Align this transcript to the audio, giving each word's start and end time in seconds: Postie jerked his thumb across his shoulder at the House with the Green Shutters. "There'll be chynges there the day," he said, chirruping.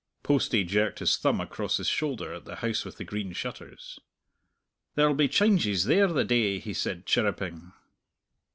Postie 0.23 0.63
jerked 0.63 0.97
his 0.97 1.15
thumb 1.15 1.39
across 1.39 1.77
his 1.77 1.87
shoulder 1.87 2.33
at 2.33 2.45
the 2.45 2.55
House 2.55 2.83
with 2.83 2.97
the 2.97 3.03
Green 3.03 3.33
Shutters. 3.33 3.99
"There'll 4.95 5.13
be 5.13 5.29
chynges 5.29 5.85
there 5.85 6.07
the 6.07 6.25
day," 6.25 6.57
he 6.57 6.73
said, 6.73 7.05
chirruping. 7.05 7.71